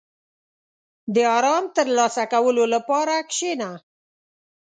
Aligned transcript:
•د 1.13 1.15
آرام 1.37 1.63
ترلاسه 1.75 2.23
کولو 2.33 2.63
لپاره 2.73 3.15
کښېنه. 3.29 3.71